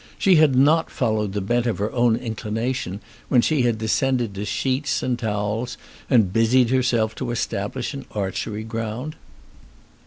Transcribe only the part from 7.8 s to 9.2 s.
an archery ground.